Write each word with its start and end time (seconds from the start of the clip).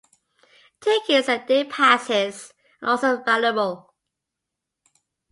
Tickets 0.79 1.29
and 1.29 1.45
day 1.47 1.63
passes 1.63 2.55
are 2.81 2.89
also 2.89 3.21
available. 3.21 3.93